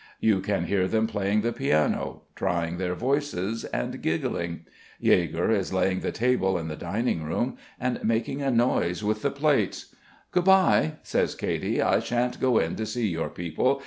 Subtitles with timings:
[0.19, 4.61] You can hear them playing the piano, trying their voices and giggling.
[4.99, 9.29] Yegor is laying the table in the dining room and making a noise with the
[9.29, 9.95] plates.
[10.31, 11.83] "Good bye," says Katy.
[11.83, 13.79] "I shan't go in to see your people.